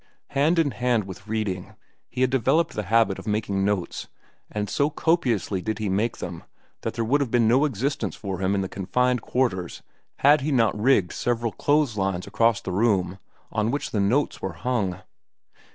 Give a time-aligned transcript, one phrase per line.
[0.29, 1.75] Hand in hand with reading,
[2.09, 4.07] he had developed the habit of making notes,
[4.49, 6.43] and so copiously did he make them
[6.81, 9.83] that there would have been no existence for him in the confined quarters
[10.17, 13.19] had he not rigged several clothes lines across the room
[13.51, 15.01] on which the notes were hung.